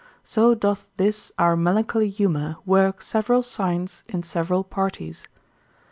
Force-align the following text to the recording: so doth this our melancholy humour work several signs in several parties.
so 0.23 0.55
doth 0.55 0.87
this 0.97 1.31
our 1.37 1.55
melancholy 1.55 2.09
humour 2.09 2.55
work 2.65 3.03
several 3.03 3.43
signs 3.43 4.03
in 4.09 4.23
several 4.23 4.63
parties. 4.63 5.27